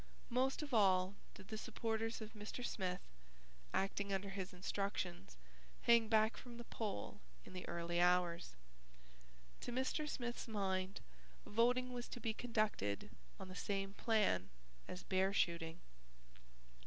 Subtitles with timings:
[0.31, 2.65] Most of all did the supporters of Mr.
[2.65, 3.01] Smith,
[3.71, 5.37] acting under his instructions,
[5.83, 8.55] hang back from the poll in the early hours.
[9.59, 10.09] To Mr.
[10.09, 11.01] Smith's mind,
[11.45, 14.49] voting was to be conducted on the same plan
[14.87, 15.81] as bear shooting.